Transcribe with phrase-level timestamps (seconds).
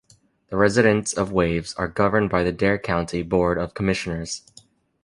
[0.49, 4.41] The residents of Waves are governed by the Dare County Board of Commissioners.